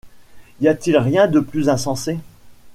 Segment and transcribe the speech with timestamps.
[0.61, 2.17] Y a-t-il rien de plus insensé?